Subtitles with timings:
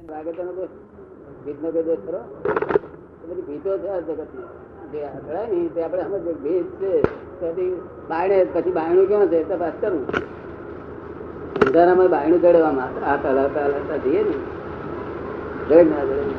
[0.00, 0.68] ભાગવતનો દોષ
[1.44, 2.18] ભીતનો કોઈ દોષ ખરો?
[3.28, 4.44] બધી ભીતો છે આ જગતની.
[4.92, 7.02] જે અથડાય ને તે આપણે સમજ ભીત છે.
[7.40, 9.48] પછી બાયણે પછી બાયણું કેવું છે?
[9.48, 10.06] તપાસ કરવું
[11.66, 14.30] અંધારામાં બાયણું ચડવામાં આ હલાવતા હલાવતા જઈએ ને.
[15.68, 16.34] જડે ના જડે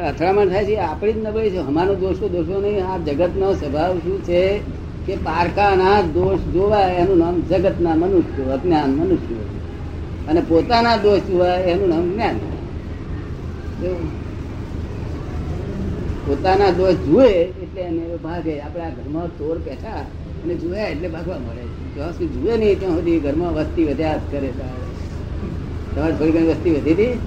[0.00, 1.58] અથડામણ થાય છે આપણી જ નબળી છે.
[1.58, 2.86] અમારો દોષો દોષો નહીં.
[2.86, 4.62] આ જગતનો સ્વભાવ શું છે
[5.06, 6.94] કે પારકાના દોષ જોવાય.
[6.94, 9.59] એનું નામ જગતના મનુષ્ય, અજ્ઞાન મનુષ્યો.
[10.30, 12.36] અને પોતાના દોષ હોય એનું નામ જ્ઞાન
[16.26, 18.60] પોતાના દોષ જુએ એટલે એને ભાગે.
[18.60, 20.04] આપણે આ ઘરમાં ચોર બેઠા
[20.44, 21.94] અને જુએ એટલે ભાગવા મળે.
[21.94, 24.52] જ્યાં સુધી જુએ નહીં ત્યાં સુધી ઘરમાં વસ્તી વધ્યા જ કરે.
[25.96, 27.18] તમારે થોડી ઘણી વસ્તી વધી હતી?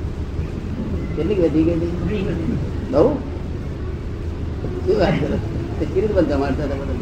[1.15, 2.57] કેટલી વધી ગઈ હતી?
[2.91, 3.17] બહુ?
[4.85, 5.37] શું વાત કરો?
[5.79, 6.37] કેવી રીતે બધા?
[6.37, 6.93] બધા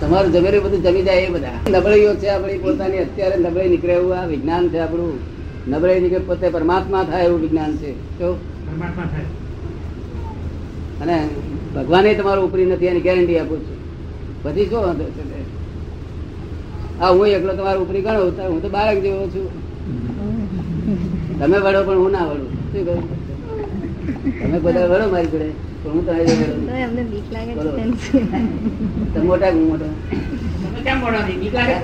[0.00, 1.78] તમારું જમેલું બધું જમી જાય એ બધા.
[1.78, 5.18] નબળીઓ છે આપણી પોતાની અત્યારે નબળી નીકળે એવું આ વિજ્ઞાન છે આપણું.
[5.68, 7.94] નબળી નીકળે પોતે પરમાત્મા થાય એવું વિજ્ઞાન છે.
[8.18, 9.26] તો પરમાત્મા થાય.
[11.02, 11.28] અને
[11.74, 13.78] ભગવાને તમારું ઉપરી નથી એની ગેરંટી આપું છું.
[14.42, 15.40] પછી શું વાંધો છે તે?
[16.98, 19.48] હા હું એકલો તમારો ઉપરી ગણો તો હું તો બાળક જેવો છું.
[21.38, 22.72] તમે વળો પણ હું ના વળું.
[22.72, 23.23] શું કહું
[24.04, 25.48] તમે બધા વડો મારી જોડે.
[25.82, 27.62] પણ હું તમારી જોડે એમને બીક લાગે છે
[29.12, 29.88] તમે મોટા હું મોટો?
[30.62, 31.76] તમે કેમ મોડો નહીં બીક લાગે?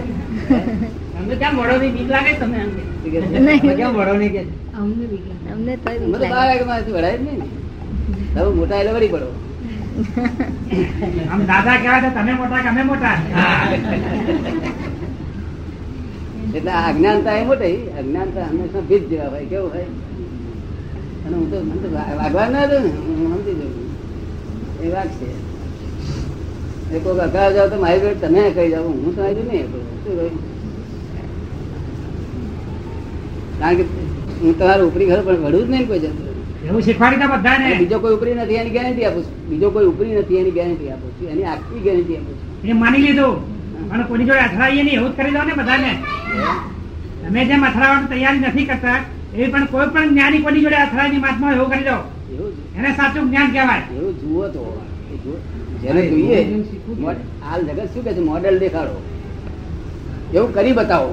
[1.15, 2.83] તમે કેમ મોડો નહીં બીક લાગે તમે એમ કે?
[3.03, 3.39] શું કહે છે?
[3.47, 3.61] નહીં.
[3.63, 4.43] તમે કેમ મોડો નહીં કે?
[4.81, 5.47] અમને બીક લાગે.
[5.55, 6.33] અમને તોય બીક લાગે.
[6.35, 7.47] બાળકમાંથી વડાય જ નહીં ને.
[8.35, 9.29] તમે મોટા એટલે વળી પડો.
[11.31, 13.17] આમ દાદા કહેવાય તો તમે મોટા કે અમે મોટા?
[16.57, 17.79] એટલે અજ્ઞાનતા એ મોટી.
[17.99, 19.89] અજ્ઞાનતા હંમેશા ભીજ જેવા ભાઈ કેવું હોય?
[21.31, 23.73] અને હું તો મને તો વાગવા ના દઉં ને હું સમજી જઉં
[24.85, 25.29] એ વાત છે.
[26.95, 29.67] એ કોઈક અગાઉ જાવ તો મારી જોડે તમે કહી જાવ હું તો આવી નહીં
[30.03, 30.35] શું કહ્યું?
[33.61, 33.85] કારણ કે
[34.41, 36.27] હું તમારું ઉપરી ઘર પણ વડું જ નહીં કોઈ જતું
[36.69, 37.69] એવું શીખવાડી બધાને.
[37.83, 39.37] બીજો કોઈ ઉપરી નથી એની ગેરંટી આપું છું.
[39.51, 41.29] બીજો કોઈ ઉપરી નથી એની ગેરંટી આપું છું.
[41.33, 42.71] એની આખી ગેરંટી આપું છું.
[42.71, 43.37] એ માની લીધું.
[43.93, 45.93] અને કોની જોડે અથડાઈએ નહીં એવું જ કરી દો ને બધાને.
[47.23, 48.99] તમે જેમ અથડાવવાની તૈયારી નથી કરતા
[49.35, 51.99] એ પણ કોઈ પણ જ્ઞાની કોની જોડે અથડાની મહાત્મા એવું કરી દો
[52.77, 53.83] એને સાચું જ્ઞાન કહેવાય.
[53.97, 54.63] એવું જુઓ તો.
[55.83, 56.39] જેને જોઈએ
[57.45, 58.21] હાલ જગત શું કે છે?
[58.21, 58.97] મોડેલ દેખાડો.
[60.35, 61.11] એવું કરી બતાવો.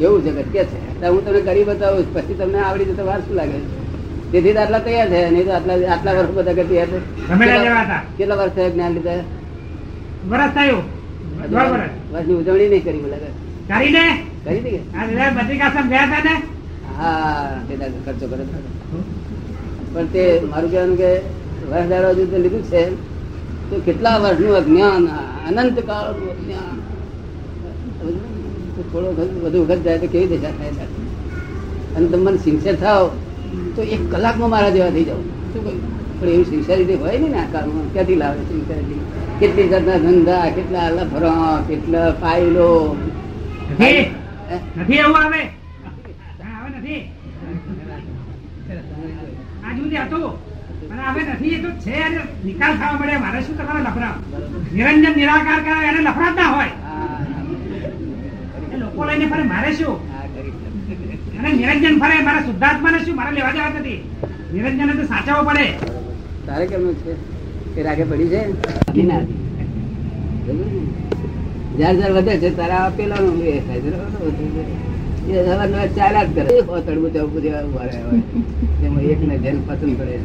[0.00, 1.06] એવું જગત કે છે.
[1.06, 3.58] હું તમને કરી બતાવું પછી તમને આવડી જતો વાર શું લાગે?
[4.32, 8.02] તેથી આટલા તૈયાર છે નહીં તો આટલા આટલા વર્ષ બધા હતા.
[8.18, 9.24] કેટલા વર્ષ થયા જ્ઞાન લીધા?
[10.30, 10.84] વર્ષ થયું
[12.12, 13.16] વર્ષની ઉજવણી નહીં કરી બોલા
[13.70, 14.04] કરી દે.
[14.44, 14.70] કરી દે
[15.36, 16.59] બધા કાસમ ગયા હતા ને?
[17.00, 17.62] હા
[18.04, 18.44] ખર્ચો કરે.
[19.92, 21.10] પણ તે મારું કહેવાનું કે
[21.70, 22.82] વર્ષ દાડો હજુ તો લીધું છે.
[23.68, 25.02] તો કેટલા વર્ષનું અજ્ઞાન
[25.48, 26.76] અનંત કાળનું અજ્ઞાન.
[28.90, 29.08] થોડો
[29.44, 31.00] વધુ વખત જાય તો કેવી દશા થાય સાથે
[31.96, 33.04] અને તમે મને સિન્સિયર થાવ
[33.76, 35.20] તો એક કલાકમાં મારા જેવા થઈ જાવ
[35.52, 35.80] શું કહ્યું?
[36.18, 39.00] પણ એવી સિન્સિયરિટી હોય ને આ કાળમાં ક્યાંથી લાવે સિન્સિયરિટી
[39.40, 42.70] કેટલી જાતના ધંધા કેટલા લફરા કેટલા ફાઇલો?
[44.76, 45.42] નથી એવું આવે
[46.42, 47.00] હા, હવે નથી
[49.80, 50.24] જુદી હતું
[50.92, 54.14] અને હવે નથી એ તો છે અને નિકાલ થવા મળે મારે શું તમારે લફરા
[54.74, 56.72] નિરંજન નિરાકાર કરાવે એને લફરા ના હોય.
[58.82, 59.96] લોકો લઈને ફરે મારે શું?
[61.38, 63.16] અને નિરંજન ફરે મારા શુદ્ધાત્માને શું?
[63.16, 63.98] મારે લેવા દેવા નથી.
[64.52, 65.66] નિરંજન તો સાચવો પડે.
[66.46, 67.12] તારે કેમનું છે?
[67.74, 68.40] તે રાગે પડી છે?
[68.94, 69.38] ઈ ના હતી.
[70.44, 70.82] બરોબર ને?
[71.78, 73.90] જ્યાં જ્યાં વધે છે તારા પેલાનું એ થાય છે.
[75.30, 76.60] એ સવારના ચાલ્યા જ કરે.
[76.68, 80.16] હો, તડબું ચડબું જેવા એકને જેને પસંદ કરે.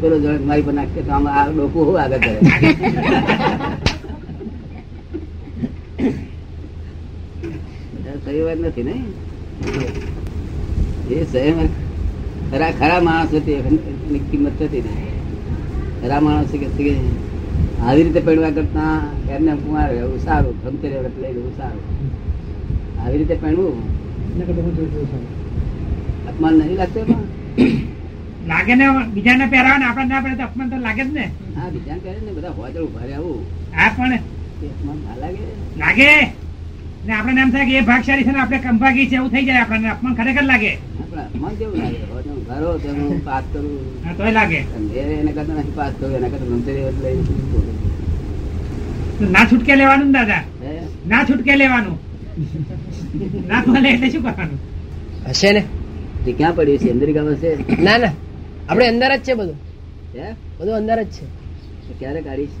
[0.00, 0.74] પેલો જોડે મારી પર
[1.06, 2.24] તો આમાં આ ડોકું હું આગળ
[8.24, 8.96] સહી વાત નથી ને?
[11.10, 11.58] એ સંયમ
[12.50, 15.16] ખરા ખરા માણસ હતી એની કિંમત થતી નહીં
[16.00, 16.66] ખરા માણસ કે
[17.86, 18.94] આવી રીતે પહેરવા કરતા
[19.36, 21.84] એમને કુંવાર રહેવું સારું ગમતે રહેવું સારું.
[23.02, 23.76] આવી રીતે પહેરવું?
[26.28, 27.08] અપમાન નહીં લાગતું
[28.48, 31.24] લાગે ને બીજાને પહેરાવે ને આપણે ના પહેરે તો અપમાન તો લાગે જ ને.
[31.56, 33.40] હા બીજા કહે ને બધા હોજળ ઊભા રહે આવું
[33.72, 34.14] હા પણ
[34.70, 35.44] અપમાન ના લાગે.
[35.76, 36.10] લાગે.
[37.06, 39.62] ને આપણે એમ થાય કે એ ભાગશાળી છે ને આપણે કંભાગી છે એવું થઈ જાય
[39.62, 39.88] આપણને.
[39.94, 40.72] અપમાન ખરેખર લાગે.
[41.02, 42.00] અપમાન કેવું લાગે?
[42.08, 42.70] ઘરો ઊભા રહો
[43.24, 43.68] પાસ કરું.
[44.04, 44.60] હા તોય લાગે.
[44.76, 44.92] અને
[45.28, 46.48] એ કરતા નથી પાસ કરું એના કરતા?
[49.18, 50.42] તો ના છૂટકે લેવાનું ને દાદા.
[51.06, 51.96] ના છૂટકે લેવાનું.
[53.50, 54.58] ના મળે એટલે શું કરવાનું?
[55.28, 55.62] હશે ને?
[56.24, 56.88] તે ક્યાં પડ્યું છે?
[56.96, 57.50] અમેરિકામાં છે
[57.86, 58.12] ના ના.
[58.68, 59.58] આપણે અંદર જ છે બધું.
[60.14, 60.26] હે?
[60.58, 61.24] બધું અંદર જ છે.
[61.86, 62.56] તો ક્યારે કાઢીશ?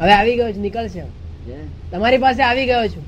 [0.00, 1.00] હવે આવી ગયો છું નીકળશે
[1.48, 1.58] હે?
[1.90, 3.04] તમારી પાસે આવી ગયો છું.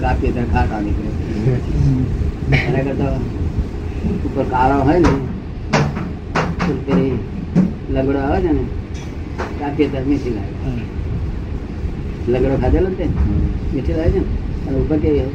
[0.00, 1.10] કાપીએ ત્યાં ખાટા નીકળે.
[2.66, 3.14] એના કરતા
[4.26, 5.12] ઉપર કાળો હોય ને
[7.94, 8.62] લગડો આવે છે ને
[9.60, 10.54] કાપીએ ત્યાં મીસી લાગે.
[12.32, 13.06] લગડો ખાધેલો ને
[13.72, 14.26] મીઠી લાગે છે ને?
[14.66, 15.28] અને ઉપર કેવી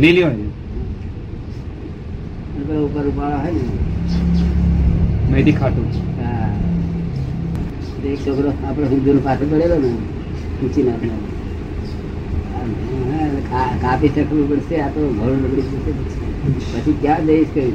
[0.00, 0.36] લીલી હોય
[2.86, 3.64] ઉપર ઉપાડા હોય ને?
[5.30, 5.86] મેથી ખાટું.
[6.20, 6.50] હા.
[8.06, 9.90] એક છોકરો આપણે હિન્દુ પાછળ પડેલો ને
[10.60, 11.14] ઊંચી નાખનો
[13.82, 15.92] કાપી શકવું પડશે આ તો ઘણું બગડી જશે
[16.72, 17.74] પછી ક્યાં જઈશ કહ્યું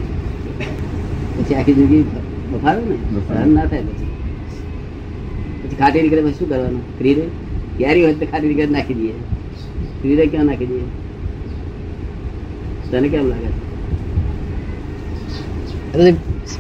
[1.36, 2.04] પછી આખી જિંદગી
[2.52, 2.96] બફારો ને?
[3.14, 3.46] બફાર.
[3.48, 4.10] ના થાય પછી.
[5.62, 6.84] પછી ખાટી નીકળે પછી શું કરવાનું?
[6.98, 7.16] ફ્રી
[7.78, 9.14] ક્યારી હોય તો ખાલી નીકળે નાખી દઈએ.
[10.02, 10.86] સુવિધા ક્યાં નાખી દઈએ?
[12.92, 13.50] તને કેમ લાગે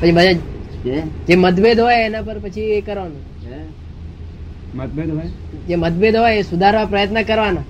[0.02, 0.34] પછી બધા
[1.28, 3.22] જે મતભેદ હોય એના પર પછી એ કરવાનું.
[3.46, 3.60] હે?
[4.76, 5.28] મતભેદ હોય?
[5.68, 7.64] જે મતભેદ હોય એ સુધારવા પ્રયત્ન કરવાના.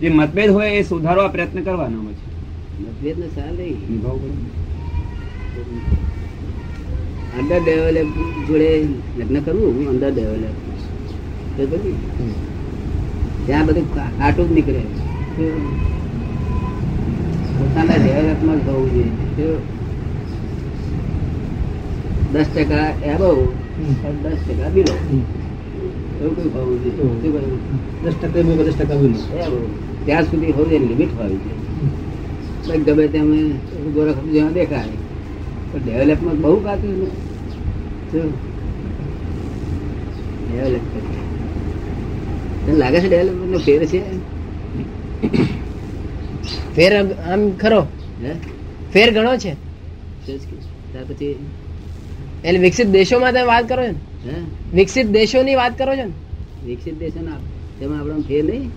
[0.00, 3.68] જે મતભેદ હોય એ સુધારવા પ્રયત્ન કરવાનો પછી મતભેદ ને પડે.
[7.38, 8.10] અંડર ડેવલપ
[8.48, 8.70] જોડે
[9.18, 9.88] લગ્ન કરવું?
[9.88, 10.63] અંડર ડેવલપ
[13.46, 13.86] ત્યાં બધું
[14.18, 14.82] ખાટું જ નીકળે.
[15.36, 15.44] તો
[17.56, 19.48] પોતાના ડેવલપમાં જ હોવું જોઈએ.
[22.32, 23.28] દસ ટકા એબો
[24.22, 24.94] દસ ટકા બિલો.
[26.20, 27.42] એવું કઈ હોવું જોઈએ?
[28.02, 29.14] દસ ટકા એમાં દસ ટકા બિલ.
[30.06, 32.82] ત્યાં સુધી હોવી જોઈએ લિમિટ હોવી જોઈએ.
[32.86, 33.28] ગમે તેમ
[33.94, 34.96] ગોરખ જ્યાં દેખાય.
[35.72, 37.08] પણ ડેવલપમાં બહુ કાચું છે
[38.10, 38.32] શું?
[40.42, 41.22] ડેવલપ કરીએ.
[42.36, 44.00] તને લાગે છે ડેવલપમેન્ટ નો ફેર છે?
[46.76, 46.92] ફેર
[47.32, 47.80] આમ ખરો.
[48.22, 48.32] હે?
[48.92, 49.52] ફેર ઘણો છે.
[50.26, 50.38] જ?
[50.92, 51.36] ત્યાર પછી
[52.44, 54.34] એટલે વિકસિત દેશોમાં તમે વાત કરો છો ને?
[54.74, 56.12] વિકસિત દેશોની વાત કરો છો ને?
[56.64, 57.38] વિકસિત દેશોના
[57.80, 58.70] તેમાં આપણો ફેર નહીં?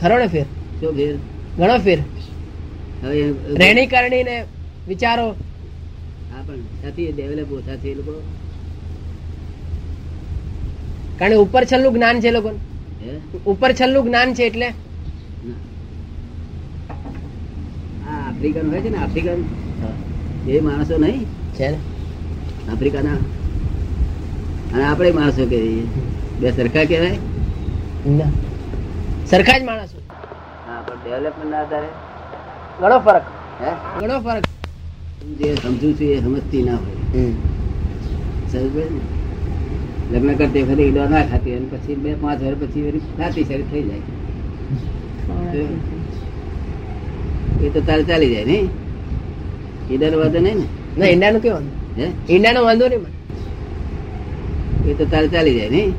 [0.00, 0.46] ખરો ને ફેર?
[0.80, 1.14] શું ફેર?
[1.58, 1.98] ઘણો ફેર.
[3.02, 4.44] હવે રહેણી કરણી ને
[4.88, 5.26] વિચારો.
[6.32, 8.12] હા પણ ત્યાંથી ડેવલપ ઓછા છે એ લોકો
[11.18, 12.58] કારણ કે ઉપર છેલ્લું જ્ઞાન છે લોકોને.
[13.46, 14.68] ઉપર છેલ્લું જ્ઞાન છે એટલે?
[18.08, 19.44] આફ્રિકન હોય છે ને આફ્રિકન?
[20.48, 21.24] એ માણસો નહીં.
[21.54, 21.78] છે ને?
[22.72, 23.18] આફ્રિકાના.
[24.74, 25.60] અને આપણે માણસો કે
[26.40, 27.16] બે સરખા કહેવાય?
[29.26, 29.98] સરખા જ માણસો.
[30.66, 31.88] હા પણ ડેવલપમેન્ટ ના આધારે?
[32.80, 33.24] ઘણો ફરક.
[33.62, 33.70] હે?
[34.00, 34.44] ઘણો ફરક.
[35.38, 37.26] જે સમજુ છું એ સમજતી ના હોય.
[38.52, 39.21] સમજ ને?
[40.12, 43.84] લગ્ન કરતી વખતે ઈડો ના ખાતી અને પછી બે પાંચ વર્ષ પછી ખાતી શરીર થઈ
[43.88, 44.04] જાય.
[47.64, 48.66] એ તો તારે ચાલી જાય નહીં
[49.90, 50.66] ઈડાનો વાંધો નહીં ને?
[50.98, 51.66] ના ઈંડાનું કેવું
[51.98, 52.06] હે?
[52.30, 53.04] ઈંડાનો વાંધો નહીં.
[54.90, 55.90] એ તો તારે ચાલી જાય નહીં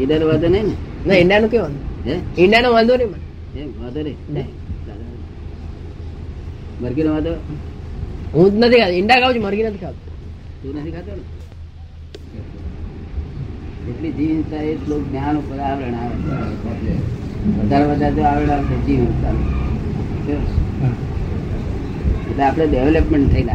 [0.00, 0.74] ઈડાનો વાંધો નહીં ને?
[1.06, 1.68] ના ઈંડાનું કેવો
[2.06, 2.14] હે?
[2.38, 3.14] ઈંડાનો વાંધો નહીં.
[3.60, 4.18] એમ વાંધો નહીં.
[4.34, 4.50] નહીં.
[6.82, 7.32] મરઘીનો વાંધો?
[8.34, 10.00] હું જ નથી ખાતો ઈંડા ખાવ છું મરઘી નથી ખાતો.
[10.62, 11.24] તું નથી ખાતો ને?
[13.86, 16.14] જેટલી જીવતા એટલું જ્ઞાન ઉપર આવરણ આવે
[17.50, 19.30] વધારે વધારે જો આવરણ આવે તો જીવતા
[22.30, 23.52] એટલે આપણે ડેવલપમેન્ટ થયેલા.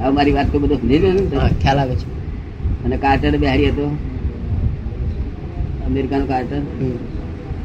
[0.00, 2.16] હવે મારી વાત તો બધું સમજી ને ખ્યાલ આવે છે.
[2.84, 3.96] અને કાર્ટર બિહારી હતો
[5.86, 6.60] અમેરિકાનો કાર્ટર.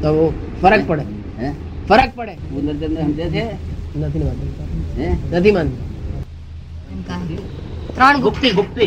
[0.02, 0.32] તો
[0.62, 1.02] ફરક પડે.
[1.38, 1.50] હે?
[1.88, 2.34] ફરક પડે.
[2.34, 3.44] પુનર્જન્મ સમજે છે?
[3.98, 4.66] નથી માનતો.
[4.96, 5.16] હે?
[5.32, 5.82] નથી માનતો.
[7.94, 8.50] ત્રણ ગુપ્તી.
[8.50, 8.86] ગુપ્તી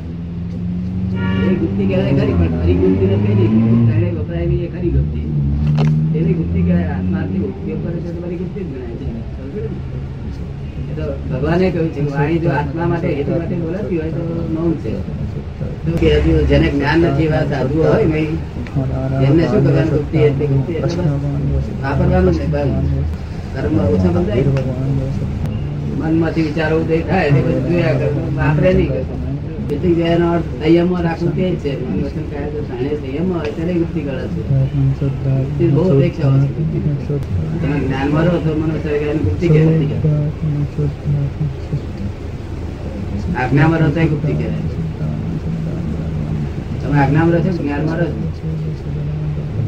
[1.51, 4.11] એ ગુપ્તી કહેવાય ખરી, પણ ખરી ગુપ્તી નથી એની.
[4.17, 5.27] વપરાય એ ખરી ગુપ્તી
[6.17, 9.07] એની ગુપ્તી કહેવાય, આત્માથી ઉપયોગ કરે છે તો બધી ગુપ્તી જ ગણાય છે.
[11.29, 14.21] ભગવાને કહ્યું છે, વાણી જો આત્મા માટે, હેતુ માટે બોલાતી હોય તો
[14.55, 14.91] મૌન છે.
[15.83, 18.33] તો કે હજુ જેને જ્ઞાન નથી એવા સાધુ હોય નહીં
[19.27, 20.17] એમને શું કરવાનું ગુપ્તિ?
[20.27, 20.73] એટલે ગુપ્તિ
[21.83, 22.45] વાપરવાનું છે
[23.53, 24.43] કર્મ ઓછા બંધાય.
[25.99, 28.91] મનમાંથી વિચારો ઉદય થાય, એટલે જોયા કરે વાપરે નહીં.
[28.93, 29.30] કશું.
[29.75, 31.71] એટલે કે અર્થ સંયમમાં રાખવું તે છે?
[32.03, 34.41] વચન કાયા જો સાણે સંયમમાં હોય ત્યારે ગુપ્તિ કરે છે.
[35.75, 36.49] બહુ અપેક્ષાઓ છે.
[37.61, 39.97] તમે જ્ઞાનમાં રહો તો મન વચન કાયાની ગુપ્તિ કહેવાય
[43.41, 44.63] આજ્ઞામાં રહો તો ગુપ્તિ કહેવાય.
[46.81, 48.13] તમે આજ્ઞામાં રહો છો જ્ઞાનમાં રહો છો?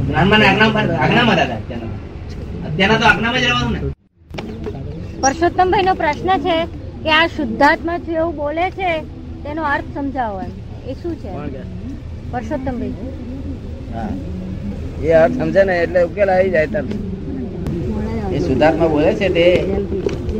[0.07, 1.93] જ્ઞાનમાં આજ્ઞામાં આજ્ઞામાં દાદા અત્યારના.
[2.67, 3.79] અત્યારના તો આજ્ઞામાં જ રહેવાનું ને.
[5.21, 6.55] પરસોત્તમભાઈ નો પ્રશ્ન છે
[7.03, 8.91] કે આ શુદ્ધાત્મા એવું બોલે છે
[9.43, 10.51] તેનો અર્થ સમજાવો એમ.
[10.89, 11.31] એ શું છે?
[12.31, 12.93] પરસોત્તમભાઈ.
[13.93, 14.09] હા.
[15.03, 16.89] એ અર્થ સમજે ને એટલે ઉકેલ આવી જાય તરત
[18.31, 19.45] એ સુધાર્થમાં બોલે છે તે.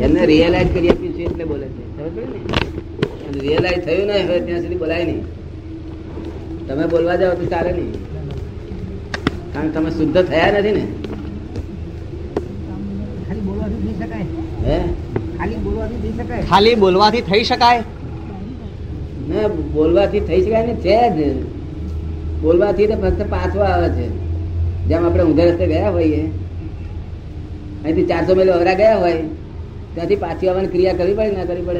[0.01, 1.83] એમને રિયલાઇઝ કરી આપ્યું છે એટલે બોલે છે.
[1.97, 3.39] ને?
[3.39, 5.23] રિયલાઇઝ થયું ને હવે ત્યાં સુધી બોલાય નહીં.
[6.67, 7.91] તમે બોલવા જાઓ તો ચાલે નહીં.
[9.53, 10.83] કારણ કે તમે શુદ્ધ થયા નથી ને.
[13.27, 14.25] ખાલી બોલવાથી થઈ શકાય.
[14.67, 14.77] હે?
[15.37, 17.83] ખાલી બોલવાથી થઈ શકાય ખાલી બોલવાથી થઈ શકાય
[19.29, 21.43] ના બોલવાથી થઈ શકાય ને છે જ.
[22.41, 24.07] બોલવાથી તો ફક્ત પાછો આવે છે.
[24.85, 26.21] જેમ આપણે ઊંધા રસ્તે ગયા હોઈએ,
[27.83, 29.13] અહીંથી ચારસો મેલો અવરા ગયા હોય,
[29.93, 31.79] ત્યાંથી પાછી આવવાની ક્રિયા કરવી પડે, ના કરવી પડે?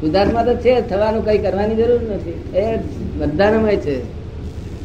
[0.00, 2.58] સુધાર્થમાં તો છે થવાનું કઈ કરવાની જરૂર નથી.
[2.58, 2.76] એ
[3.18, 4.20] બધાનામાં છે.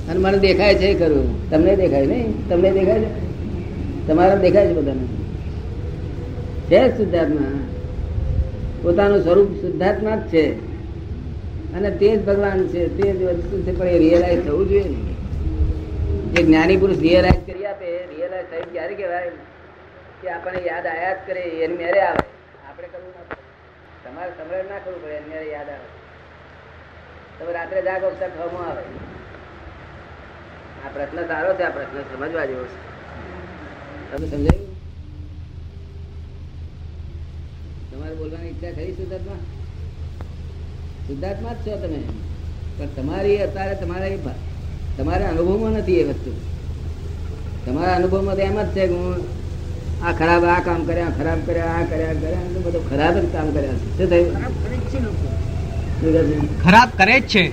[0.07, 1.49] અને મને દેખાય છે ખરું.
[1.49, 2.49] તમને દેખાય નહીં?
[2.49, 4.07] તમને દેખાય છે?
[4.07, 5.05] તમારા દેખાય છે બધાને?
[6.71, 7.59] છે શુદ્ધાત્મા.
[8.83, 10.74] પોતાનું સ્વરૂપ શુદ્ધાત્મા જ છે.
[11.75, 14.95] અને તે જ ભગવાન છે, તે જ વસ્તુ છે, પણ એ રિયલાઇઝ થવું જોઈએ ને.
[16.33, 19.29] જે જ્ઞાની પુરુષ રિયલાઇઝ કરી આપે રિયલાઇઝ થઈ ક્યારે કહેવાય
[20.21, 22.23] કે આપણને યાદ આયા જ કરે, એની મેરે આવે.
[22.69, 24.09] આપણે કરવું ના પડે.
[24.09, 25.87] તમારે તમારે ના કરવું પડે, એની મેરે યાદ આવે.
[27.39, 28.81] તમે રાત્રે જાગો તો થવામાં આવે.
[30.85, 32.95] આ પ્રશ્ન સારો છે, આ પ્રશ્ન સમજવા જેવો છે.
[34.11, 34.75] તમે સમજાયું?
[37.91, 39.64] તમારે બોલવાની ઈચ્છા થઈ શુદ્ધાત્મા
[41.05, 41.99] શુદ્ધાત્મા જ છો તમે.
[42.77, 44.17] પણ તમારી અત્યારે તમારા એ
[44.97, 46.31] તમારા અનુભવમાં નથી એ વસ્તુ.
[47.65, 49.19] તમારા અનુભવમાં તો એમ જ છે કે હું
[50.01, 53.47] આ ખરાબ આ કામ કર્યા ખરાબ કર્યા આ કર્યા કર્યા તો બધું ખરાબ જ કામ
[53.51, 53.87] કર્યા છે.
[53.97, 54.33] શું થયું?
[54.33, 55.27] ખરાબ કરે જ છે લોકો?
[56.57, 57.43] ખરાબ કરે જ છે.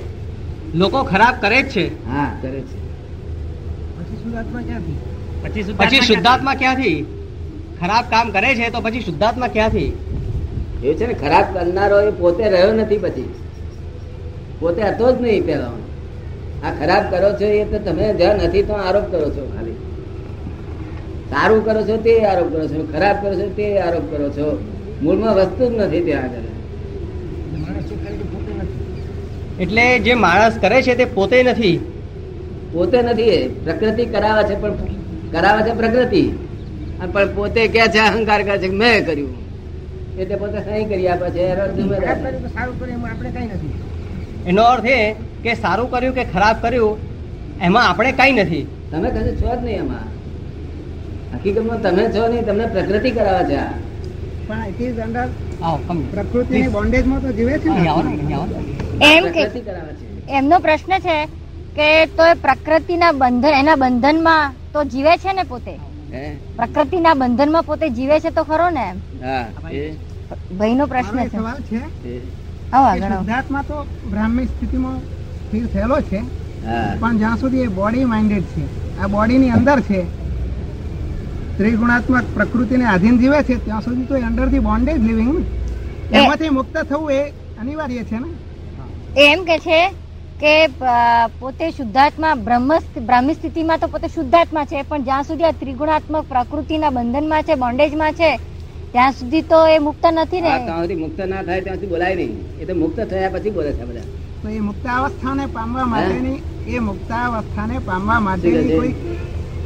[0.74, 1.00] લોકો
[1.40, 1.84] કરે જ છે.
[2.04, 2.78] હા કરે છે.
[3.96, 4.98] પછી શુદ્ધાત્મા ક્યાંથી?
[5.42, 6.96] પછી પછી શુદ્ધાત્મા ક્યાંથી?
[7.80, 9.90] ખરાબ કામ કરે છે તો પછી શુદ્ધાત્મા ક્યાંથી?
[10.82, 13.28] એવું છે ને ખરાબ કરનારો એ પોતે રહ્યો નથી પછી.
[14.60, 15.74] પોતે હતો જ નહીં પેલા
[16.62, 19.76] આ ખરાબ કરો છો એ તો તમે જ્યાં નથી તો આરોપ કરો છો ખાલી.
[21.30, 24.46] સારું કરો છો તે આરોપ કરો છો ખરાબ કરો છો તે આરોપ કરો છો.
[25.02, 26.48] મૂળમાં વસ્તુ જ નથી ત્યાં આગળ.
[29.58, 31.78] એટલે જે માણસ કરે છે તે પોતે નથી.
[32.72, 33.48] પોતે નથી એ.
[33.64, 34.74] પ્રકૃતિ કરાવે છે પણ
[35.32, 36.22] કરાવે છે પ્રકૃતિ.
[37.12, 38.68] પણ પોતે કે છે અહંકાર કરે છે?
[38.68, 39.41] મેં કર્યું.
[40.20, 41.44] એટલે પોતે સહી કરી આપે છે
[42.54, 43.72] સારું કર્યું આપણે કઈ નથી.
[44.46, 44.98] એનો અર્થ એ
[45.44, 46.98] કે સારું કર્યું કે ખરાબ કર્યું
[47.60, 48.64] એમાં આપણે કઈ નથી.
[48.90, 50.06] તમે કશું છો જ નહીં એમાં.
[51.34, 53.60] હકીકતમાં તમે છો નહીં તમને પ્રકૃતિ કરાવે છે
[60.38, 61.16] એમનો પ્રશ્ન છે
[61.76, 65.74] કે તો એ પ્રકૃતિના બંધન એના બંધનમાં તો જીવે છે ને પોતે?
[65.74, 65.91] હે
[66.56, 68.86] પ્રકૃતિના બંધનમાં પોતે જીવે છે તો ખરો ને
[69.22, 69.44] હા
[70.86, 71.38] પ્રશ્ન છે.
[72.70, 73.78] સવાલ છે તો
[74.10, 74.98] બ્રાહ્મી સ્થિતિમાં
[75.38, 76.20] સ્થિર થયેલો છે
[76.96, 78.64] પણ જ્યાં સુધી એ બોડી માઇન્ડેડ છે
[78.98, 80.00] આ બોડીની અંદર છે
[81.56, 85.34] ત્રિગુણાત્મક પ્રકૃતિને આધીન જીવે છે ત્યાં સુધી તો અંડર ધી બોન્ડેજ લિવિંગ
[86.12, 87.22] એમાંથી મુક્ત થવું એ
[87.60, 88.28] અનિવાર્ય છે ને?
[89.22, 89.80] એમ કે છે
[90.42, 90.54] કે
[91.38, 92.70] પોતે શુદ્ધાત્મા બ્રહ્મ
[93.02, 98.14] બ્રાહ્મી સ્થિતિમાં તો પોતે શુદ્ધાત્મા છે પણ જ્યાં સુધી આ ત્રિગુણાત્મક પ્રકૃતિના બંધનમાં છે બોન્ડેજમાં
[98.14, 98.30] છે
[98.94, 100.52] ત્યાં સુધી તો એ મુક્ત નથી ને.
[100.58, 102.32] ત્યાં સુધી મુક્ત ના થાય ત્યાં સુધી બોલાય નહીં.
[102.56, 104.08] એ તો મુક્ત થયા પછી બોલે છે બધા.
[104.42, 108.70] તો એ મુક્તાવસ્થાને પામવા માટેની એ મુક્તાવસ્થાને પામવા માટેની?
[108.72, 108.94] કોઈ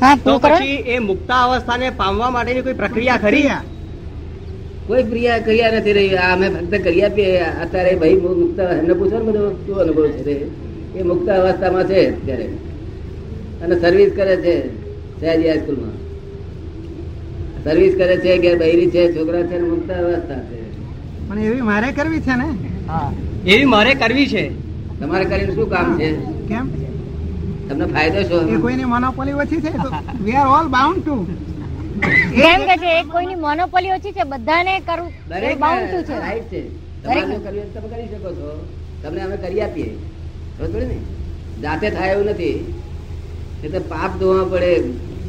[0.00, 3.48] હા તો પછી એ મુક્તા અવસ્થાને પામવા માટેની કોઈ પ્રક્રિયા ખરી.
[4.86, 6.14] કોઈ ક્રિયા ક્રિયા નથી રહી.
[6.14, 7.40] આ અમે ફક્ત કરી આપીએ.
[7.62, 10.34] અત્યારે ભાઈ મુક્ત એમને પૂછો ને બધું શું અનુભવ છે
[10.98, 12.48] એ મુક્ત અવસ્થામાં છે અત્યારે.
[13.62, 14.54] અને સર્વિસ કરે છે
[15.20, 15.94] સહેજી હાઈસ્કૂલમાં
[17.64, 20.60] સર્વિસ કરે છે કે બૈરી છે છોકરા છે મુક્ત અવસ્થા છે.
[21.28, 22.48] પણ એવી મારે કરવી છે ને?
[22.88, 23.12] હા.
[23.46, 24.44] એવી મારે કરવી છે.
[25.00, 26.12] તમારે કરીને શું કામ છે?
[26.48, 26.66] કેમ?
[27.68, 28.58] તમને ફાયદો શું?
[28.58, 29.72] એ કોઈની મોનોપોલી ઓછી છે?
[30.24, 31.16] We are all bound to
[32.02, 36.18] કેમ કે છે એક કોઈની મોનોપોલી ઓછી છે બધાને કરવું દરેક બાઉન્ડ છે.
[36.18, 36.68] રાઈટ છે.
[37.02, 38.68] તમારે કરવું તમે કરી શકો છો.
[39.02, 39.96] તમને અમે કરી આપીએ.
[40.58, 40.96] ખબર ને?
[41.62, 42.74] જાતે થાય એવું નથી.
[43.64, 44.82] એ તો પાપ ધોવા પડે.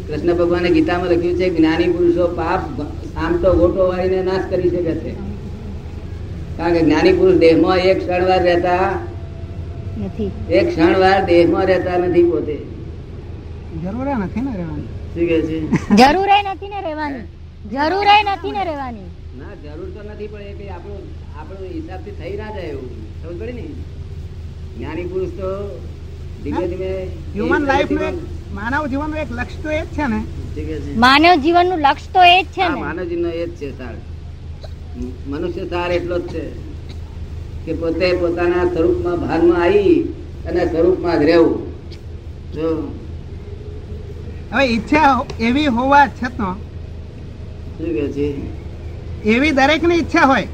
[0.08, 2.82] કૃષ્ણ ભગવાને ગીતામાં લખ્યું છે જ્ઞાની પુરુષો પાપ
[3.18, 5.12] આમ તો ગોટો વાળીને નાશ કરી શકે છે.
[6.58, 9.00] કારણ કે જ્ઞાની પુરુષ દેહમાં એક ક્ષણવાર રહેતા
[10.06, 10.32] નથી.
[10.50, 12.58] એક ક્ષણવાર દેહમાં રહેતા નથી પોતે.
[13.84, 14.97] જરૂર નથી ને રહેવાની.
[15.18, 17.24] જરૂર નથી ને રહેવાની.
[17.72, 19.08] જરૂર નથી ને રહેવાની.
[19.38, 21.02] ના જરૂર તો નથી પણ એ કઈ આપણું
[21.40, 22.90] આપણું હિસાબથી થઈ ના જાય એવું.
[23.24, 23.62] સમજ પડી ને?
[24.78, 25.50] જ્ઞાની પુરુષ તો
[26.44, 28.00] ધીમે ધીમે હ્યુમન લાઈફનું
[28.90, 30.20] જીવન- એક લક્ષ્ય તો એ જ છે ને?
[30.96, 31.26] માનવ
[31.80, 32.80] લક્ષ્ય તો એ જ છે ને.
[32.80, 33.96] માનવજીવનો એ જ છે સાર
[35.28, 36.44] મનુષ્ય સાર એટલો જ છે
[37.66, 40.14] કે પોતે પોતાના સ્વરૂપમાં ભાનમાં આવી
[40.48, 41.56] અને સ્વરૂપમાં જ રહેવું.
[42.54, 42.68] જો
[44.52, 46.56] હવે ઈચ્છા એવી હોવા છતાં
[47.80, 48.52] એવી દરેકની
[49.26, 50.48] એવી દરેકની ઈચ્છા હોય.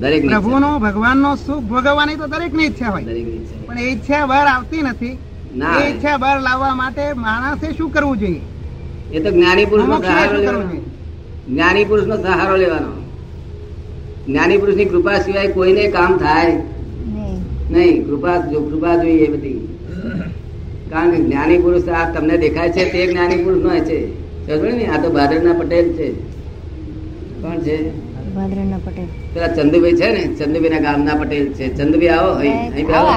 [0.00, 3.04] દરેક પ્રભુનો ભગવાનનો સુખ ભોગવવાની તો દરેકની ઈચ્છા હોય.
[3.04, 5.18] દરેક પણ એ ઈચ્છા બહાર આવતી નથી.
[5.56, 5.76] ના.
[5.80, 8.40] એ ઈચ્છા બહાર લાવવા માટે માણસે શું કરવું જોઈએ?
[9.12, 10.62] એ તો જ્ઞાની પુરુષ નો સહારો લેવાનો.
[10.62, 10.80] જોઈએ?
[11.48, 12.92] જ્ઞાની પુરુષ નો સહારો લેવાનો.
[14.28, 17.70] જ્ઞાની પુરુષની કૃપા સિવાય કોઈને કામ થાય નહીં.
[17.70, 18.06] નહીં.
[18.06, 19.69] કૃપા જો કૃપા જોઈએ એ બધી.
[20.90, 23.98] કારણ કે જ્ઞાની પુરુષ આ તમને દેખાય છે તે જ્ઞાની પુરુષ નો છે.
[24.44, 26.14] સમજો ને આ તો ભાદરના પટેલ છે.
[27.42, 27.92] કોણ છે?
[28.86, 29.08] પટેલ.
[29.32, 31.64] પેલા ચંદુભાઈ છે ને ચંદુભાઈ ના ગામના પટેલ છે.
[31.78, 33.12] ચંદુભાઈ આવો અહીં આવો.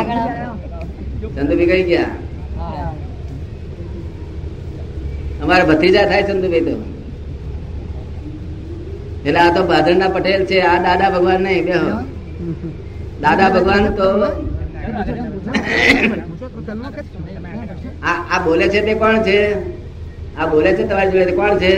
[1.36, 2.12] ચંદુભાઈ કઈ ગયા?
[5.42, 6.78] અમારા ભત્રીજા થાય ચંદુભાઈ તો.
[9.26, 11.74] એટલે આ તો ભાદરના પટેલ છે આ દાદા ભગવાન નહીં બે
[13.22, 14.08] દાદા ભગવાન તો
[18.04, 19.38] આ આ બોલે છે તે કોણ છે?
[20.38, 21.74] આ બોલે છે તમારી જોડે તે કોણ છે?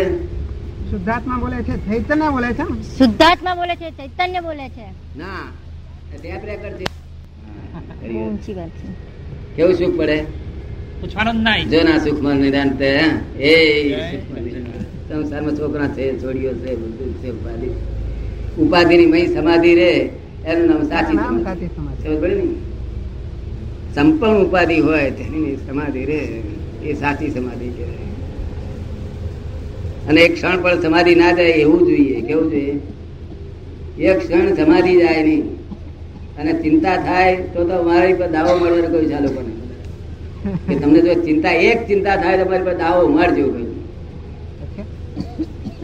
[0.89, 2.65] શુદ્ધાત્મા બોલે છે ચૈતન્ય બોલે છે?
[2.97, 4.87] શુદ્ધાત્મા બોલે છે ચૈતન્ય બોલે છે.
[5.17, 5.43] ના
[6.17, 6.85] ટેપ રેકર્ડ છે.
[8.09, 8.87] ઊંચી વાત છે.
[9.55, 10.17] કેવું સુખ પડે?
[10.99, 11.69] પૂછવાનું નહીં.
[11.69, 12.89] જો ના સુખમાં નિદાન તે
[13.39, 13.53] એ
[15.07, 17.69] સંસારમાં છોકરા છે છોડીઓ છે બધું છે ઉપાધિ.
[18.57, 19.89] ઉપાધિની મય સમાધિ રે
[20.45, 21.67] એનું નામ સાચી સમાધિ.
[21.75, 22.03] સમાધિ.
[22.03, 22.45] સમજ પડે ને?
[23.95, 26.19] સંપૂર્ણ ઉપાધિ હોય તેની સમાધિ રે
[26.83, 28.09] એ સાચી સમાધિ કહેવાય.
[30.09, 32.75] અને એક ક્ષણ પણ સમાધિ ના જાય એવું જોઈએ કેવું જોઈએ?
[33.99, 35.43] એક ક્ષણ સમાધિ જાય નહીં.
[36.39, 39.49] અને ચિંતા થાય તો તો મારી પર દાવો મળવાનો કોઈ ચાલુ પણ
[40.67, 43.69] કે તમને જો ચિંતા એક ચિંતા થાય તો મારી પર દાવો મળજો કોઈ.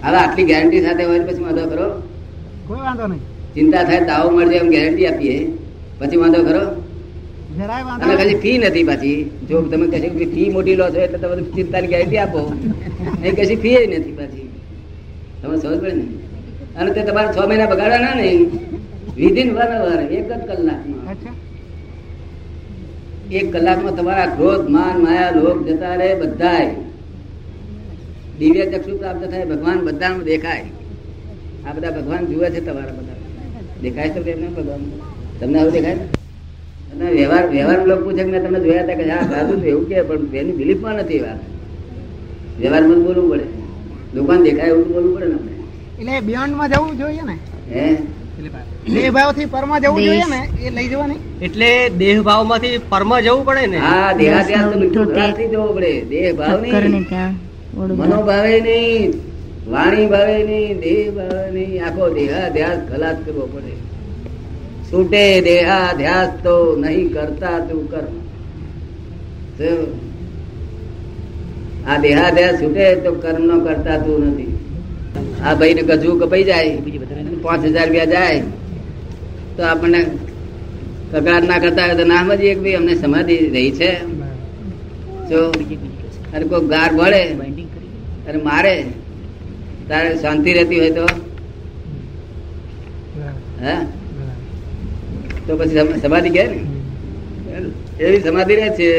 [0.04, 1.88] હવે આટલી ગેરંટી સાથે હોય પછી વાંધો કરો
[2.67, 3.24] કોઈ વાંધો નહીં.
[3.56, 5.38] ચિંતા થાય દાવો મળજો એમ ગેરંટી આપીએ.
[6.00, 6.63] પછી વાંધો કરો
[7.69, 8.41] અને નહીં.
[8.41, 9.32] ફી નથી પાછી.
[9.50, 12.54] જો તમે કહેશો કે ફી મોટી લો છો એટલે તમે ચિંતાની ગેરંટી આપો.
[13.24, 14.50] એ કશી ફી નથી પાછી.
[15.41, 16.04] તમે સમજ પડે ને?
[16.76, 18.52] અને તે તમારે છ મહિના બગાડવાના નહીં
[19.15, 21.15] વિધિન અવર એક જ કલાકમાં.
[23.32, 26.76] એક કલાકમાં તમારા ક્રોધ માન માયા લોક જતા રહે બધાય.
[28.39, 30.63] દિવ્ય ચક્ષુ પ્રાપ્ત થાય ભગવાન બધામાં દેખાય.
[31.67, 33.19] આ બધા ભગવાન જુએ છે તમારા બધા.
[33.82, 34.80] દેખાય છે તેમને ભગવાન?
[35.39, 35.97] તમને આવું દેખાય
[36.97, 40.36] વ્યવહાર વ્યવહાર લોકો પૂછે કે મેં તમને જોયા હતા કે હા સાધુ એવું કે પણ
[40.36, 41.39] એની બિલીફમાં નથી વાત.
[42.60, 43.43] વ્યવહારમાં જ બોલવું પડે.
[44.13, 45.51] દુકાન દેખાય એવું બોલવું પડે ને આપણે.
[45.99, 47.38] એટલે બિયોન્ડમાં જવું જોઈએ ને?
[47.75, 47.95] હે?
[48.93, 49.32] દેહ ભાવ
[49.80, 51.15] જવું જોઈએ ને એ લઈ જવાની?
[51.41, 52.77] એટલે દેહ ભાવમાંથી
[53.21, 53.77] જવું પડે ને?
[53.77, 55.21] હા દેહાધ્યાસ મીઠું તો તે-
[55.73, 56.01] પડે.
[56.01, 57.04] દેહ ભાવ ચક્કર ને નહીં
[57.77, 59.13] મનોભાવે નહીં.
[59.71, 60.80] વાણી ભાવે નહીં.
[60.80, 61.86] દેહ ભાવે નહીં.
[61.86, 63.71] આખો દેહાધ્યાસ ખલાસ કરવો પડે.
[64.91, 68.15] છૂટે દેહાધ્યાસ તો નહીં કરતા તું કર્મ
[71.88, 74.54] આ આ દેહાધ્યાસ છૂટે તો કર્મ નો કરતા તું નથી.
[75.45, 76.73] આ ભાઈ ને ગજુ કપાઈ જાય,
[77.45, 78.43] પાંચ હજાર રૂપિયા જાય,
[79.56, 80.01] તો આપણને
[81.12, 83.91] કકડાટ ના કરતા હોય તો ના સમજીએ કે ભાઈ અમને સમાધિ રહી છે.
[85.30, 85.39] જો
[86.34, 87.23] અને કોઈ ગાર ભળે
[88.27, 88.75] અને મારે,
[89.89, 91.06] તારે શાંતિ રહેતી હોય તો?
[93.63, 93.75] હે?
[95.52, 96.60] તો પછી સમાધિ કહે ને
[98.06, 98.90] એવી સમાધિ રહે છે.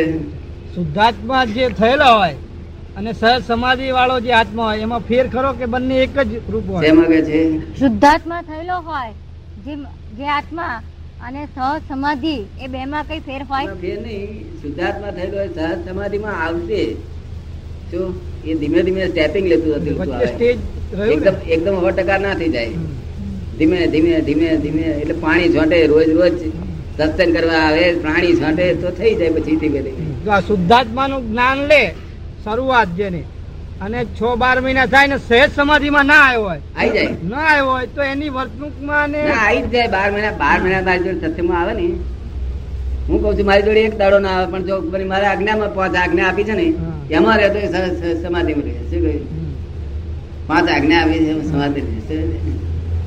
[0.75, 2.37] શુદ્ધાત્મા જે થયેલા હોય
[2.97, 6.67] અને સહજ સમાધિ વાળો જે આત્મા હોય એમાં ફેર ખરો કે બંને એક જ રૂપ
[6.73, 6.83] હોય?
[6.87, 7.41] શેમાં કહે છે.
[7.81, 9.13] શુદ્ધાત્મા થયેલો હોય
[9.57, 9.73] જે
[10.19, 10.75] જે આત્મા
[11.21, 13.65] અને સહજ સમાધિ એ બે માં કઈ ફેર હોય?
[13.65, 14.31] એમાં ફેર નહીં.
[14.63, 16.83] શુદ્ધાત્મા થયેલો હોય સહજ સમાધિમાં આવશે.
[17.93, 18.01] જો
[18.45, 19.97] એ ધીમે ધીમે સ્ટેપિંગ લેતું હતું
[21.15, 22.77] એકદમ એકદમ સો ટકા ના થઈ જાય.
[23.63, 26.33] ધીમે ધીમે ધીમે ધીમે એટલે પાણી છોટે રોજ રોજ
[26.97, 30.41] સત્સંગ કરવા આવે પ્રાણી છોટે તો થઈ જાય પછી ધીમે ધીમે.
[30.49, 31.83] શુદ્ધાત્માનું જ્ઞાન લે
[32.45, 33.21] શરૂઆત જેને.
[33.85, 36.61] અને છ બાર મહિના થાય ને સહેજ સમાધિમાં ના આવ્યો હોય.
[36.79, 37.15] આવી જાય.
[37.31, 39.93] ના આવ્યો હોય તો એની વર્તણૂકમાં ને આવી જ જાય.
[39.95, 41.87] બાર મહિના બાર મહિના મારી જોડે સત્સંગમાં આવે ને.
[43.07, 45.95] હું કઉ છું મારી જોડે એક દાડો ના આવે પણ જો મારે આજ્ઞા આજ્ઞામાં પાંચ
[46.03, 46.67] આજ્ઞા આપી છે ને.
[47.17, 47.59] એમાં રહેતો
[48.25, 48.75] સમાધિમાં રહે.
[48.91, 49.25] શું કહ્યું?
[50.51, 52.21] પાંચ આજ્ઞા આપી છે સમાધિ રહે?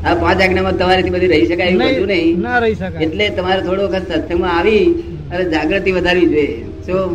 [0.06, 3.06] આ પાંચ આજ્ઞામાં તમારાથી બધી રહી શકાય એવું બધું નહીં, ના રહી શકાય.
[3.06, 4.84] એટલે તમારે થોડો વખત સત્સંગમાં આવી
[5.32, 6.58] અને જાગૃતિ વધારવી જોઈએ.
[6.86, 7.12] શું?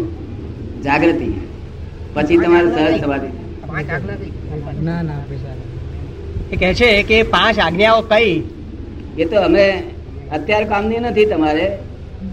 [0.86, 1.28] જાગૃતિ.
[2.14, 3.28] પછી તમારે સહજ સમાધિ
[4.82, 5.20] ના ના
[6.52, 8.32] એ કહે છે કે પાંચ આજ્ઞાઓ કઈ?
[9.18, 9.64] એ તો અમે
[10.36, 11.66] અત્યારે કામની નથી તમારે.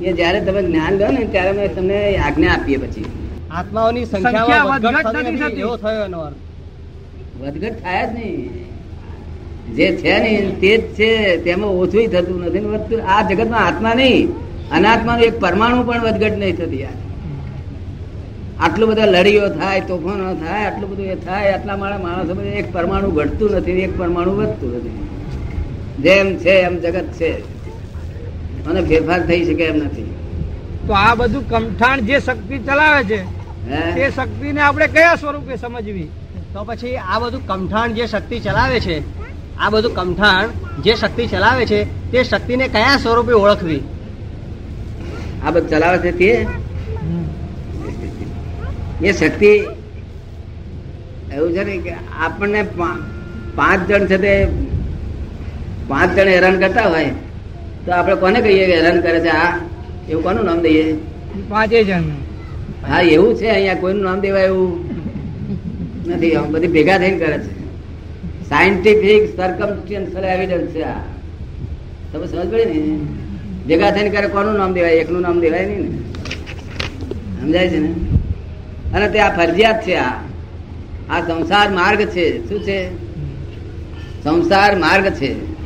[0.07, 3.05] એ જયારે તમે જ્ઞાન લો ને ત્યારે અમે તમને આજ્ઞા આપીએ પછી.
[3.51, 6.41] આત્માઓની સંખ્યા વધઘટ થયો એનો અર્થ.
[7.41, 8.65] વધઘટ થાય જ નહીં.
[9.75, 13.93] જે છે ને તે જ છે તેમાં ઓછું થતું નથી ને વધતું આ જગતમાં આત્મા
[13.93, 14.29] નહીં.
[14.71, 16.97] અનાત્માનું એક પરમાણુ પણ વધઘટ નહીં થતી યાર.
[18.59, 22.73] આટલું બધા લડીઓ થાય તોફાનો થાય આટલું બધું એ થાય આટલા મારા માણસો બધા એક
[22.73, 25.07] પરમાણુ ઘટતું નથી એક પરમાણુ વધતું નથી.
[26.03, 27.57] જેમ છે એમ જગત છે.
[28.65, 30.15] અને ફેરફાર થઈ શકે એમ નથી.
[30.87, 33.21] તો આ બધું કમઠાણ જે શક્તિ ચલાવે છે
[33.71, 33.93] હે?
[33.95, 36.09] તે શક્તિને આપણે કયા સ્વરૂપે સમજવી?
[36.53, 39.26] તો પછી આ બધું કમઠાણ જે શક્તિ ચલાવે છે
[39.57, 40.47] આ બધું કમઠાણ
[40.83, 41.79] જે શક્તિ ચલાવે છે
[42.11, 43.81] તે શક્તિને કયા સ્વરૂપે ઓળખવી?
[45.43, 46.31] આ બધું ચલાવે છે તે?
[49.01, 49.51] એ શક્તિ
[51.35, 52.61] એવું છે ને કે આપણને
[53.57, 54.33] પાંચ જણ છે તે
[55.89, 57.13] પાંચ જણ હેરાન કરતા હોય
[57.85, 59.31] તો આપણે કોને કહીએ કે હેરાન કરે છે?
[59.41, 59.51] આ
[60.09, 60.85] એવું કોનું નામ દઈએ?
[61.49, 62.05] પાંચે જણ
[62.89, 64.71] હા એવું છે અહીંયા કોઈનું નામ દેવાય એવું
[66.07, 67.51] નથી બધી ભેગા થઈને કરે છે.
[68.49, 70.93] સાયન્ટિફિક સર્કમસ્ટન્શિયલ એવિડન્સ છે આ.
[72.13, 73.05] તમે સમજ પડી ને?
[73.67, 74.91] ભેગા થઈને ક્યારે કોનું નામ દેવાય?
[74.91, 75.97] એકનું નામ દેવાય નહીં ને.
[77.41, 77.93] સમજાય છે ને?
[78.93, 80.09] અને તે આ ફરજિયાત છે આ.
[81.09, 82.49] આ સંસાર માર્ગ છે.
[82.49, 82.89] શું છે?
[84.23, 85.57] સંસાર માર્ગ છે.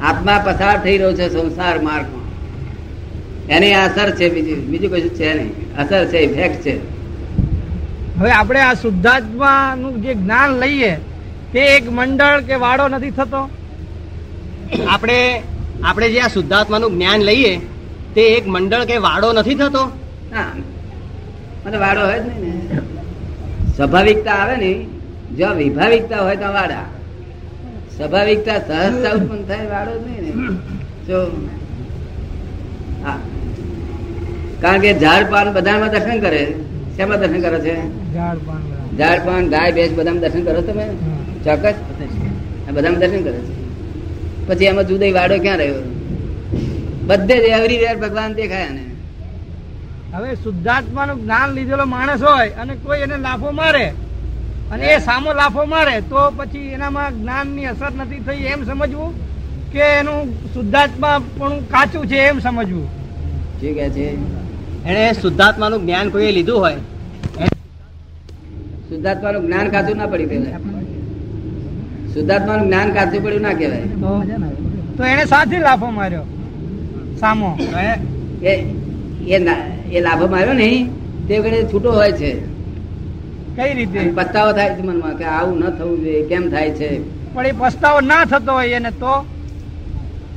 [0.00, 2.18] આત્મા પસાર થઈ રહ્યો છે સંસાર માર્ગમાં.
[3.48, 4.66] એની અસર છે બીજું.
[4.66, 5.76] બીજું કશું છે નહીં.
[5.76, 6.76] અસર છે ઇફેક્ટ છે.
[8.16, 10.96] હવે આપણે આ શુદ્ધાત્માનું જે જ્ઞાન લઈએ
[11.52, 13.48] તે એક મંડળ કે વાડો નથી થતો?
[14.88, 15.42] આપણે
[15.84, 17.58] આપણે જે આ શુદ્ધાત્માનું જ્ઞાન લઈએ
[18.14, 19.84] તે એક મંડળ કે વાડો નથી થતો?
[21.78, 22.78] વાડો હોય જ નહીં ને.
[23.76, 24.86] સ્વાભાવિકતા આવે ને.
[25.36, 26.84] જો વિભાવિકતા હોય તો વાડા.
[27.96, 30.56] સ્વાભાવિકતા સહજતા ઉત્પન્ન થાય વાડો જ નહીં ને.
[31.06, 31.18] જો
[33.04, 33.18] હા.
[34.60, 36.54] કારણ કે ઝાડ પાન બધામાં દર્શન કરે.
[36.96, 37.76] શેમાં દર્શન કરે છે?
[38.98, 40.88] ઝાડ પાન ગાય ભેંસ બધામાં દર્શન કરો તમે?
[41.44, 41.74] ચોક્કસ.
[42.68, 43.54] આ બધામાં દર્શન કરે છે.
[44.46, 45.82] પછી એમાં જુદો વાડો ક્યાં રહ્યો?
[47.06, 48.84] બધે જ એવરીવેર ભગવાન દેખાય ને.
[50.14, 53.86] હવે શુદ્ધાત્માનું જ્ઞાન લીધેલો માણસ હોય અને કોઈ એને લાફો મારે
[54.72, 59.10] અને એ સામો લાફો મારે તો પછી એનામાં જ્ઞાનની અસર નથી થઈ એમ સમજવું
[59.72, 62.86] કે એનું શુદ્ધાત્મા પણ કાચું છે એમ સમજવું?
[63.60, 64.06] શું કે છે.
[64.84, 66.76] એણે શુદ્ધાત્માનું જ્ઞાન કોઈએ લીધું હોય?
[68.88, 70.77] શુદ્ધાત્માનું જ્ઞાન કાચું ના પડી કહેવાય
[72.18, 73.80] શુદ્ધાત્માનું જ્ઞાન કાચું પડ્યું ના કહેવાય.
[73.80, 75.04] તો?
[75.04, 76.22] એને સાથી લાફો માર્યો.
[77.20, 77.58] સામો.
[78.42, 78.74] એ- એ
[79.26, 79.46] એ
[79.92, 80.88] એ લાભો માર્યો ને
[81.28, 82.40] તે વખતે છૂટો હોય છે.
[83.56, 84.10] કઈ રીતે?
[84.10, 87.00] પસ્તાવો થાય છે મનમાં કે આવું ન થવું જોઈએ કેમ થાય છે?
[87.34, 89.26] પણ એ પસ્તાવો ના થતો હોય એને તો?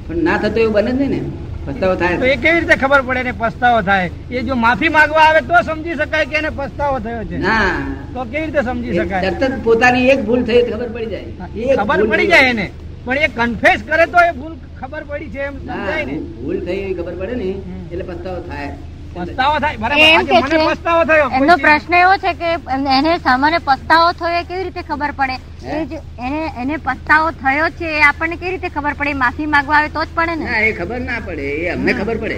[0.07, 1.21] પણ ના થતો એવું બને જ નહીં ને.
[1.65, 4.09] પસ્તાવો થાય તો એ કેવી રીતે ખબર પડે ને પસ્તાવો થાય?
[4.35, 7.37] એ જો માફી માંગવા આવે તો સમજી શકાય કે એને પસ્તાવો થયો છે?
[7.37, 7.71] ના.
[8.13, 9.31] તો કેવી રીતે સમજી શકાય?
[9.41, 11.27] તરત પોતાની એક ભૂલ થઈ ખબર પડી જાય.
[11.55, 12.67] એ ખબર પડી જાય એને.
[13.05, 16.15] પણ એ કન્ફેસ કરે તો એ ભૂલ ખબર પડી છે એમ સમજાય ને.
[16.39, 17.49] ભૂલ થઈ ખબર પડે ને
[17.91, 18.71] એટલે પસ્તાવો થાય.
[19.15, 20.01] પસ્તાવો થાય બરાબર.
[20.05, 22.49] એમ આજે કે મને છે પસ્તાવો થયો એમનો પ્રશ્ન એવો છે કે
[22.97, 25.35] એને સામાન્ય પસ્તાવો થયો એ કેવી રીતે ખબર પડે?
[25.73, 29.13] એ જ એને એને પસ્તાવો થયો છે એ આપણને કેવી રીતે ખબર પડે?
[29.23, 30.45] માફી માંગવા આવે તો જ પડે ને.
[30.67, 32.37] એ ખબર ના પડે એ અમને ખબર પડે.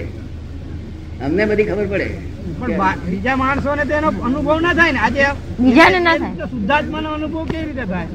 [1.25, 2.07] અમને બધી ખબર પડે.
[2.59, 4.99] પણ બીજા માણસોને ને તેનો અનુભવ ના થાય ને.
[4.99, 5.23] આજે
[5.59, 6.47] બીજાને ના થાય.
[6.53, 8.07] શુદ્ધાત્મા નો અનુભવ કેવી રીતે થાય?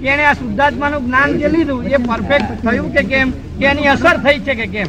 [0.00, 3.28] કે એને આ શુદ્ધાત્માનું જ્ઞાન જે લીધું એ પરફેક્ટ થયું કે કેમ?
[3.58, 4.88] કે એની અસર થઈ છે કે કેમ?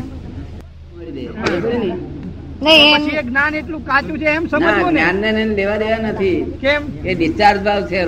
[2.61, 5.01] પછી જ્ઞાન એટલું કાચું છે એમ સમજવું ને?
[5.01, 6.37] જ્ઞાનને લેવા દેવા નથી.
[6.61, 6.81] કેમ?
[7.09, 7.99] એ ડિસ્ચાર્જ ભાવ છે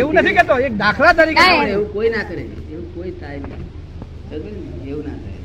[0.00, 1.72] એવું નથી કેતો એક દાખલા તરીકે ના, પણ સમજો.
[1.72, 2.42] એવું કોઈ ના કરે.
[2.72, 3.62] એવું કોઈ થાય નહીં.
[4.90, 5.40] એવું ના થાય.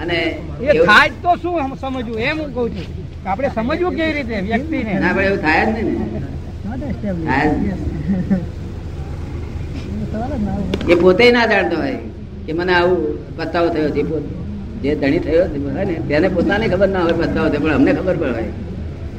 [0.00, 0.18] અને
[0.60, 2.18] એ થાય તો શું સમજવું?
[2.28, 2.86] એમ હું કઉ છું
[3.26, 4.92] આપણે સમજવું કેવી રીતે વ્યક્તિને?
[5.04, 5.94] ના પણ એવું થાય જ નહીં ને.
[7.26, 7.78] થાય જ નહીં.
[10.92, 12.00] એ પોતે ના જાણતો હોય
[12.46, 13.00] કે મને આવું
[13.36, 14.41] પતાવો થયો છે પોતે.
[14.82, 18.16] જે ધણી થયો હોય ને તેને પોતાને ખબર ના હોય બધા હોય પણ અમને ખબર
[18.22, 18.44] પડે.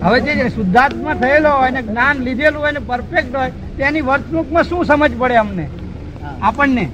[0.05, 4.85] હવે જે શુદ્ધાત્મા થયેલો હોય ને જ્ઞાન લીધેલું હોય ને પરફેક્ટ હોય તેની વર્તણૂકમાં શું
[4.89, 5.65] સમજ પડે અમને?
[6.47, 6.85] આપણને?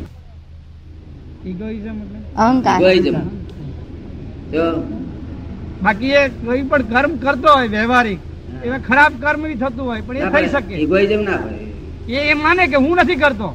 [5.84, 8.20] બાકી એ કોઈ પણ કર્મ કરતો હોય વ્યવહારિક
[8.66, 10.76] એમાં ખરાબ કર્મ બી થતું હોય પણ એ થઈ શકે.
[10.86, 11.58] ઇગોઇઝમ ના હોય
[12.20, 13.50] એ એમ માને કે હું નથી કરતો.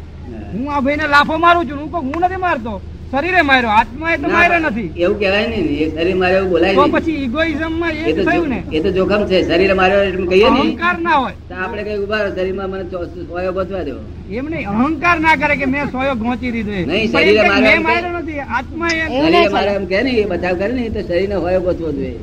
[0.52, 2.74] હું આ ભાઈને લાફો મારું છું હું કહું હું નથી મારતો.
[3.14, 4.90] શરીરે માર્યો આત્મા એ તો માર્યો નથી.
[4.96, 6.92] એવું કહેવાય નહીં એ શરીર માર્યો એવું બોલાય તો નહીં.
[6.92, 8.62] પછી ઇગોઇઝમમાં એ થયું ને.
[8.72, 11.32] એ તો જોખમ છે શરીર માર્યો એટલે કહીએ ને અહંકાર ના હોય.
[11.48, 12.84] તો આપણે કઈ ઊભા શરીરમાં મને
[13.26, 14.00] સોયો ગોતવા દેવો
[14.30, 18.18] એમ નહીં અહંકાર ના કરે કે મેં સોયો ગોચી દીધો નહીં, શરીરે માર્યો મેં માર્યો
[18.18, 19.70] નથી આત્મા શરીરે ચાલે.
[19.70, 22.18] એમ કહે ને એ બચાવ કરે ને તો શરીરને હોયો ગોતવો જોઈએ.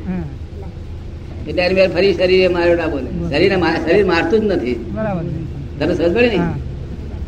[1.47, 3.35] એટલે એની ફરી શરીરે માર્યો ના બોલે.
[3.35, 3.53] શરીર
[3.89, 4.73] શરીર મારતું જ નથી.
[4.73, 5.23] બરાબર.
[5.79, 6.39] તને સમજ પડે ને?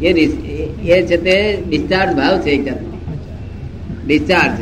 [0.02, 2.92] એ એ- એ છે તે ડિસ્ચાર્જ ભાવ છે એક જાતનો.
[4.07, 4.59] ડિસ્ચાર્જ.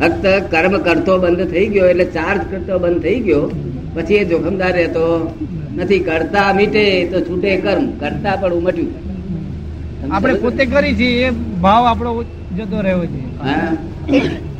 [0.00, 3.50] ફક્ત કર્મ કરતો બંધ થઈ ગયો એટલે ચાર્જ કરતો બંધ થઈ ગયો.
[3.94, 5.34] પછી એ જોખમદાર રહેતો
[5.76, 5.98] નથી.
[5.98, 7.90] કરતા મીટે તો છૂટે કર્મ.
[7.90, 9.12] કરતા પણ ઉમટ્યું.
[10.14, 10.66] આપણે પોતે?
[10.66, 12.22] કરી છીએ એ ભાવ આપણો
[12.56, 13.38] જતો રહેવો જોઈએ.
[13.42, 13.76] હા.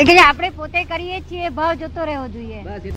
[0.00, 2.92] એ આપણે પોતે કરીએ છીએ ભાવ જતો રહેવો જોઈએ.